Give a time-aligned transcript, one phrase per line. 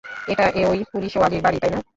[0.27, 1.79] এটা ওই পুলিশওয়ালীর বাড়ি, তাই না?